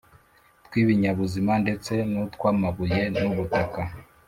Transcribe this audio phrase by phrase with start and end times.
[0.65, 3.81] tw’ibinyabuzima ndetse n’utw’amabuye n’ubutaka.